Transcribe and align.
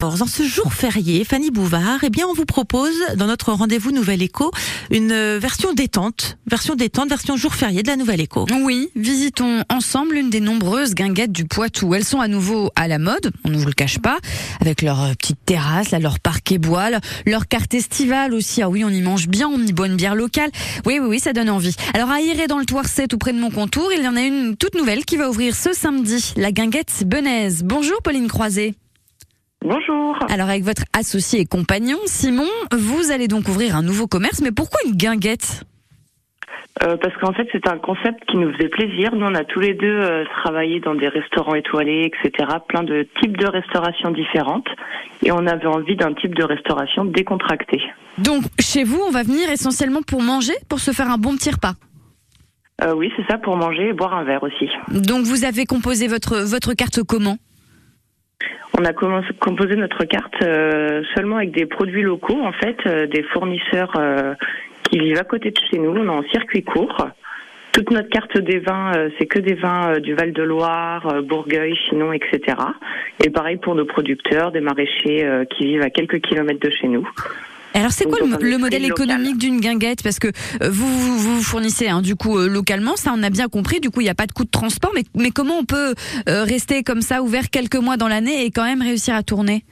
Dans 0.00 0.28
ce 0.28 0.44
jour 0.44 0.72
férié, 0.72 1.24
Fanny 1.24 1.50
Bouvard, 1.50 2.04
eh 2.04 2.08
bien, 2.08 2.24
on 2.28 2.32
vous 2.32 2.44
propose, 2.44 2.94
dans 3.16 3.26
notre 3.26 3.52
rendez-vous 3.52 3.90
Nouvelle 3.90 4.22
Écho, 4.22 4.52
une 4.92 5.10
euh, 5.10 5.40
version 5.40 5.72
détente, 5.72 6.38
version 6.46 6.76
détente, 6.76 7.08
version 7.08 7.36
jour 7.36 7.52
férié 7.52 7.82
de 7.82 7.88
la 7.88 7.96
Nouvelle 7.96 8.20
Écho. 8.20 8.46
Oui, 8.62 8.90
visitons 8.94 9.64
ensemble 9.68 10.14
une 10.14 10.30
des 10.30 10.38
nombreuses 10.38 10.94
guinguettes 10.94 11.32
du 11.32 11.46
Poitou. 11.46 11.96
Elles 11.96 12.04
sont 12.04 12.20
à 12.20 12.28
nouveau 12.28 12.70
à 12.76 12.86
la 12.86 13.00
mode, 13.00 13.32
on 13.42 13.48
ne 13.48 13.56
vous 13.56 13.66
le 13.66 13.72
cache 13.72 13.98
pas, 13.98 14.18
avec 14.60 14.82
leur 14.82 15.02
euh, 15.02 15.14
petite 15.14 15.44
terrasse, 15.44 15.90
là, 15.90 15.98
leur 15.98 16.20
parquet 16.20 16.58
bois, 16.58 16.90
leur 17.26 17.48
carte 17.48 17.74
estivale 17.74 18.34
aussi. 18.34 18.62
Ah 18.62 18.68
oui, 18.68 18.84
on 18.84 18.90
y 18.90 19.02
mange 19.02 19.26
bien, 19.26 19.48
on 19.48 19.58
y 19.58 19.72
boit 19.72 19.88
une 19.88 19.96
bière 19.96 20.14
locale. 20.14 20.52
Oui, 20.86 21.00
oui, 21.00 21.08
oui, 21.08 21.18
ça 21.18 21.32
donne 21.32 21.50
envie. 21.50 21.74
Alors, 21.92 22.10
à 22.10 22.20
Iré, 22.20 22.46
dans 22.46 22.60
le 22.60 22.66
Toircet, 22.66 23.08
tout 23.08 23.18
près 23.18 23.32
de 23.32 23.40
mon 23.40 23.50
contour, 23.50 23.90
il 23.92 24.04
y 24.04 24.06
en 24.06 24.14
a 24.14 24.22
une 24.22 24.56
toute 24.56 24.76
nouvelle 24.76 25.04
qui 25.04 25.16
va 25.16 25.28
ouvrir 25.28 25.56
ce 25.56 25.72
samedi, 25.72 26.34
la 26.36 26.52
guinguette 26.52 27.02
Benaise. 27.04 27.64
Bonjour, 27.64 28.00
Pauline 28.00 28.28
Croiset. 28.28 28.76
Bonjour. 29.68 30.16
Alors 30.30 30.48
avec 30.48 30.62
votre 30.64 30.82
associé 30.98 31.40
et 31.40 31.44
compagnon 31.44 31.98
Simon, 32.06 32.48
vous 32.72 33.10
allez 33.10 33.28
donc 33.28 33.48
ouvrir 33.48 33.76
un 33.76 33.82
nouveau 33.82 34.06
commerce, 34.06 34.40
mais 34.40 34.50
pourquoi 34.50 34.80
une 34.86 34.94
guinguette? 34.96 35.64
Euh, 36.84 36.96
parce 36.96 37.14
qu'en 37.16 37.34
fait, 37.34 37.46
c'est 37.52 37.68
un 37.68 37.76
concept 37.76 38.24
qui 38.30 38.38
nous 38.38 38.50
faisait 38.54 38.68
plaisir. 38.68 39.14
Nous, 39.14 39.26
on 39.26 39.34
a 39.34 39.44
tous 39.44 39.60
les 39.60 39.74
deux 39.74 39.86
euh, 39.86 40.24
travaillé 40.42 40.80
dans 40.80 40.94
des 40.94 41.08
restaurants 41.08 41.54
étoilés, 41.54 42.08
etc. 42.08 42.48
Plein 42.68 42.82
de 42.82 43.06
types 43.20 43.36
de 43.36 43.46
restauration 43.46 44.10
différentes. 44.10 44.68
Et 45.22 45.32
on 45.32 45.46
avait 45.46 45.66
envie 45.66 45.96
d'un 45.96 46.14
type 46.14 46.34
de 46.34 46.44
restauration 46.44 47.04
décontracté. 47.04 47.82
Donc, 48.16 48.44
chez 48.60 48.84
vous, 48.84 49.00
on 49.06 49.10
va 49.10 49.22
venir 49.22 49.50
essentiellement 49.50 50.02
pour 50.02 50.22
manger, 50.22 50.54
pour 50.68 50.78
se 50.78 50.92
faire 50.92 51.10
un 51.10 51.18
bon 51.18 51.36
petit 51.36 51.50
repas? 51.50 51.74
Euh, 52.84 52.94
Oui, 52.94 53.12
c'est 53.16 53.26
ça, 53.26 53.38
pour 53.38 53.56
manger 53.56 53.88
et 53.88 53.92
boire 53.92 54.14
un 54.14 54.24
verre 54.24 54.44
aussi. 54.44 54.68
Donc, 54.88 55.24
vous 55.24 55.44
avez 55.44 55.66
composé 55.66 56.06
votre, 56.06 56.38
votre 56.38 56.74
carte 56.74 57.02
comment? 57.02 57.36
On 58.78 58.84
a 58.84 58.92
composé 58.92 59.74
notre 59.76 60.04
carte 60.04 60.42
euh, 60.42 61.02
seulement 61.14 61.36
avec 61.36 61.50
des 61.50 61.66
produits 61.66 62.02
locaux, 62.02 62.40
en 62.40 62.52
fait, 62.52 62.76
euh, 62.86 63.06
des 63.06 63.22
fournisseurs 63.24 63.92
euh, 63.98 64.34
qui 64.84 64.98
vivent 64.98 65.18
à 65.18 65.24
côté 65.24 65.50
de 65.50 65.58
chez 65.70 65.78
nous. 65.78 65.90
On 65.90 66.04
est 66.04 66.08
en 66.08 66.22
circuit 66.30 66.62
court. 66.62 67.08
Toute 67.72 67.90
notre 67.90 68.08
carte 68.08 68.38
des 68.38 68.58
vins, 68.58 68.92
c'est 69.18 69.26
que 69.26 69.38
des 69.38 69.54
vins 69.54 70.00
du 70.00 70.14
Val-de-Loire, 70.14 71.22
Bourgueil, 71.22 71.76
Chinon, 71.76 72.12
etc. 72.12 72.56
Et 73.24 73.30
pareil 73.30 73.56
pour 73.56 73.74
nos 73.74 73.84
producteurs, 73.84 74.50
des 74.50 74.60
maraîchers 74.60 75.44
qui 75.50 75.66
vivent 75.66 75.82
à 75.82 75.90
quelques 75.90 76.20
kilomètres 76.20 76.66
de 76.66 76.70
chez 76.70 76.88
nous. 76.88 77.06
Alors 77.74 77.90
c'est 77.90 78.06
quoi 78.06 78.18
le, 78.20 78.58
modèle 78.58 78.84
économique 78.84 79.38
d'une 79.38 79.60
guinguette? 79.60 80.02
Parce 80.02 80.18
que 80.18 80.28
euh, 80.28 80.70
vous 80.70 80.86
vous, 80.86 81.42
fournissez 81.42 81.88
hein, 81.88 82.02
du 82.02 82.16
coup 82.16 82.38
euh, 82.38 82.48
localement, 82.48 82.96
ça 82.96 83.12
on 83.16 83.22
a 83.22 83.30
bien 83.30 83.48
compris. 83.48 83.80
Du 83.80 83.90
coup 83.90 84.00
il 84.00 84.04
n'y 84.04 84.10
a 84.10 84.14
pas 84.14 84.26
de 84.26 84.32
coût 84.32 84.44
de 84.44 84.50
transport, 84.50 84.92
mais, 84.94 85.02
mais 85.16 85.30
comment 85.30 85.58
on 85.58 85.64
peut 85.64 85.94
euh, 86.28 86.44
rester 86.44 86.82
comme 86.82 87.02
ça 87.02 87.22
ouvert 87.22 87.50
quelques 87.50 87.76
mois 87.76 87.96
dans 87.96 88.08
l'année 88.08 88.44
et 88.44 88.50
quand 88.50 88.64
même 88.64 88.82
réussir 88.82 89.14
à 89.14 89.22
tourner? 89.22 89.64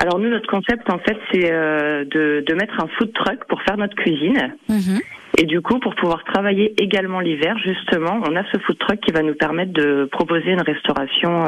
Alors 0.00 0.18
nous, 0.18 0.28
notre 0.28 0.48
concept, 0.48 0.90
en 0.90 0.98
fait, 0.98 1.16
c'est 1.30 1.50
de, 1.50 2.44
de, 2.46 2.54
mettre 2.54 2.74
un 2.82 2.88
food 2.98 3.12
truck 3.12 3.44
pour 3.48 3.62
faire 3.62 3.76
notre 3.76 3.94
cuisine. 3.94 4.54
Mhm. 4.68 5.00
Et 5.38 5.44
du 5.44 5.60
coup, 5.60 5.78
pour 5.78 5.94
pouvoir 5.94 6.24
travailler 6.24 6.74
également 6.82 7.20
l'hiver, 7.20 7.56
justement, 7.64 8.20
on 8.26 8.36
a 8.36 8.42
ce 8.52 8.58
food 8.60 8.78
truck 8.78 9.00
qui 9.00 9.12
va 9.12 9.22
nous 9.22 9.34
permettre 9.34 9.72
de 9.72 10.08
proposer 10.10 10.50
une 10.50 10.62
restauration 10.62 11.44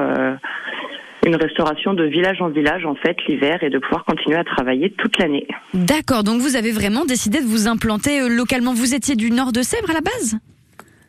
une 1.29 1.37
restauration 1.37 1.95
de 1.95 2.05
village 2.05 2.41
en 2.41 2.49
village 2.49 2.85
en 2.85 2.95
fait 2.95 3.17
l'hiver 3.29 3.63
et 3.63 3.71
de 3.71 3.79
pouvoir 3.79 4.05
continuer 4.05 4.37
à 4.37 4.45
travailler 4.45 4.91
toute 4.91 5.19
l'année. 5.19 5.47
D'accord, 5.75 6.25
donc 6.25 6.41
vous 6.41 6.57
avez 6.57 6.73
vraiment 6.73 7.05
décidé 7.05 7.41
de 7.41 7.47
vous 7.47 7.69
implanter 7.69 8.21
euh, 8.21 8.29
localement. 8.29 8.73
Vous 8.73 8.95
étiez 8.95 9.15
du 9.15 9.31
nord 9.31 9.53
de 9.53 9.63
Sèvres 9.63 9.91
à 9.91 9.95
la 9.95 10.01
base? 10.01 10.39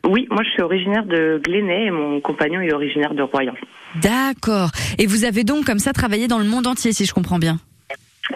Oui, 0.06 0.26
moi 0.30 0.42
je 0.44 0.50
suis 0.50 0.62
originaire 0.62 1.04
de 1.04 1.40
Glénay 1.42 1.86
et 1.86 1.90
mon 1.90 2.20
compagnon 2.20 2.60
est 2.60 2.72
originaire 2.72 3.14
de 3.14 3.22
Royan. 3.22 3.54
D'accord. 4.02 4.70
Et 4.98 5.06
vous 5.06 5.24
avez 5.24 5.42
donc 5.42 5.64
comme 5.64 5.78
ça 5.78 5.92
travaillé 5.92 6.28
dans 6.28 6.38
le 6.38 6.44
monde 6.44 6.66
entier 6.66 6.92
si 6.92 7.04
je 7.06 7.14
comprends 7.14 7.38
bien? 7.38 7.56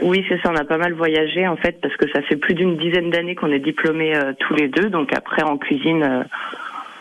Oui, 0.02 0.24
c'est 0.28 0.40
ça. 0.42 0.50
On 0.50 0.56
a 0.56 0.64
pas 0.64 0.78
mal 0.78 0.92
voyagé 0.94 1.46
en 1.46 1.56
fait 1.56 1.80
parce 1.80 1.96
que 1.96 2.10
ça 2.10 2.22
fait 2.22 2.36
plus 2.36 2.54
d'une 2.54 2.76
dizaine 2.76 3.10
d'années 3.10 3.34
qu'on 3.34 3.52
est 3.52 3.60
diplômés 3.60 4.16
euh, 4.16 4.32
tous 4.40 4.54
les 4.54 4.68
deux. 4.68 4.88
Donc 4.90 5.12
après 5.12 5.42
en 5.42 5.56
cuisine, 5.56 6.02
euh, 6.02 6.22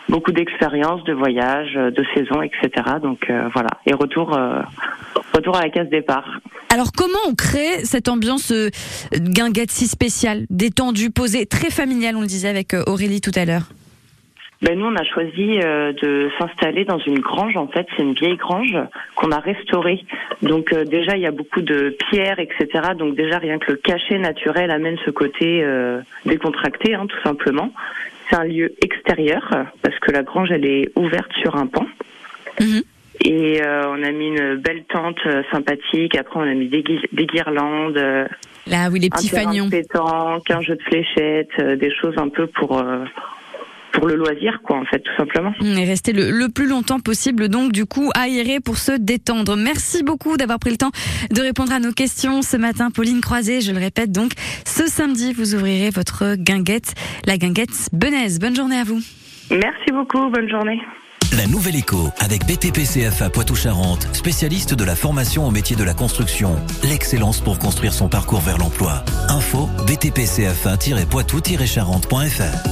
beaucoup 0.08 0.32
d'expériences, 0.32 1.02
de 1.04 1.12
voyages, 1.12 1.74
de 1.74 2.04
saisons, 2.14 2.42
etc. 2.42 2.70
Donc 3.02 3.30
euh, 3.30 3.48
voilà, 3.52 3.70
et 3.86 3.94
retour, 3.94 4.36
euh, 4.36 4.60
retour 5.32 5.56
à 5.56 5.62
la 5.62 5.70
case 5.70 5.88
départ. 5.88 6.40
Alors 6.72 6.90
comment 6.96 7.18
on 7.28 7.34
crée 7.34 7.84
cette 7.84 8.08
ambiance 8.08 8.50
euh, 8.50 8.70
guinguette 9.14 9.70
si 9.70 9.86
spéciale, 9.86 10.46
détendue, 10.50 11.10
posée, 11.10 11.46
très 11.46 11.70
familiale, 11.70 12.16
on 12.16 12.20
le 12.20 12.26
disait 12.26 12.48
avec 12.48 12.74
Aurélie 12.86 13.20
tout 13.20 13.32
à 13.34 13.44
l'heure? 13.44 13.68
Ben 14.62 14.78
nous, 14.78 14.86
on 14.86 14.96
a 14.96 15.04
choisi 15.04 15.58
de 15.58 16.30
s'installer 16.38 16.86
dans 16.86 16.98
une 16.98 17.18
grange. 17.18 17.54
En 17.58 17.66
fait, 17.66 17.86
c'est 17.94 18.02
une 18.02 18.14
vieille 18.14 18.38
grange 18.38 18.74
qu'on 19.14 19.30
a 19.30 19.38
restaurée. 19.38 20.02
Donc 20.40 20.72
déjà, 20.72 21.16
il 21.16 21.22
y 21.22 21.26
a 21.26 21.32
beaucoup 21.32 21.60
de 21.60 21.94
pierres, 22.08 22.38
etc. 22.38 22.92
Donc 22.96 23.14
déjà, 23.14 23.36
rien 23.36 23.58
que 23.58 23.72
le 23.72 23.76
cachet 23.76 24.16
naturel 24.16 24.70
amène 24.70 24.96
ce 25.04 25.10
côté 25.10 25.62
décontracté, 26.24 26.94
hein, 26.94 27.06
tout 27.06 27.20
simplement. 27.22 27.72
C'est 28.28 28.36
un 28.36 28.44
lieu 28.44 28.74
extérieur 28.82 29.42
parce 29.82 29.98
que 30.00 30.10
la 30.12 30.22
grange 30.22 30.50
elle 30.50 30.66
est 30.66 30.90
ouverte 30.96 31.32
sur 31.40 31.56
un 31.56 31.66
pan. 31.66 31.86
Mhm. 32.60 32.82
Et 33.24 33.62
euh, 33.62 33.84
on 33.88 34.02
a 34.02 34.10
mis 34.10 34.28
une 34.28 34.56
belle 34.56 34.84
tente 34.84 35.18
euh, 35.26 35.42
sympathique. 35.50 36.16
Après, 36.16 36.40
on 36.40 36.42
a 36.42 36.54
mis 36.54 36.68
des, 36.68 36.82
guirlandes. 36.82 37.96
Là, 38.66 38.88
oui, 38.90 39.00
les 39.00 39.10
petits 39.10 39.28
fanions. 39.28 39.68
Un 39.68 40.60
jeu 40.60 40.76
de 40.76 40.82
fléchettes, 40.82 41.48
euh, 41.60 41.76
des 41.76 41.92
choses 41.94 42.14
un 42.16 42.28
peu 42.28 42.46
pour 42.46 42.82
pour 43.94 44.06
le 44.06 44.16
loisir, 44.16 44.60
quoi, 44.62 44.78
en 44.78 44.84
fait, 44.84 45.00
tout 45.00 45.14
simplement. 45.16 45.52
Et 45.60 45.84
rester 45.84 46.12
le, 46.12 46.48
plus 46.48 46.66
longtemps 46.66 47.00
possible, 47.00 47.48
donc, 47.48 47.72
du 47.72 47.86
coup, 47.86 48.10
aéré 48.14 48.60
pour 48.60 48.76
se 48.76 48.92
détendre. 48.92 49.56
Merci 49.56 50.02
beaucoup 50.02 50.36
d'avoir 50.36 50.58
pris 50.58 50.70
le 50.70 50.76
temps 50.76 50.90
de 51.30 51.40
répondre 51.40 51.72
à 51.72 51.78
nos 51.78 51.92
questions 51.92 52.42
ce 52.42 52.56
matin. 52.56 52.90
Pauline 52.90 53.20
Croisé, 53.20 53.60
je 53.60 53.72
le 53.72 53.78
répète, 53.78 54.12
donc, 54.12 54.32
ce 54.66 54.86
samedi, 54.86 55.32
vous 55.32 55.54
ouvrirez 55.54 55.90
votre 55.90 56.34
guinguette, 56.36 56.94
la 57.26 57.38
guinguette 57.38 57.88
Benaise. 57.92 58.40
Bonne 58.40 58.56
journée 58.56 58.78
à 58.78 58.84
vous. 58.84 59.00
Merci 59.50 59.92
beaucoup, 59.92 60.30
bonne 60.30 60.48
journée. 60.48 60.80
La 61.36 61.46
Nouvelle 61.46 61.76
Écho 61.76 62.10
avec 62.20 62.44
BTP-CFA 62.46 63.30
Poitou-Charentes, 63.30 64.06
spécialiste 64.12 64.74
de 64.74 64.84
la 64.84 64.94
formation 64.94 65.48
au 65.48 65.50
métier 65.50 65.74
de 65.74 65.82
la 65.82 65.94
construction. 65.94 66.54
L'excellence 66.84 67.40
pour 67.40 67.58
construire 67.58 67.92
son 67.92 68.08
parcours 68.08 68.38
vers 68.40 68.58
l'emploi. 68.58 69.04
Info 69.28 69.68
btpcfa-poitou-charentes.fr 69.86 72.68